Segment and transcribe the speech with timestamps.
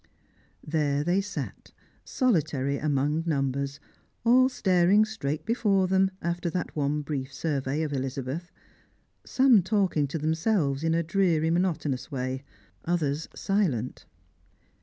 [0.65, 1.71] There they sat,
[2.03, 3.79] solitary among numbers,
[4.25, 8.49] all staring straight before them after that one brief survey of Elizabeth—
[9.37, 12.43] Bome talking to themselves in a dreary monotonous way,
[12.83, 14.07] others silent.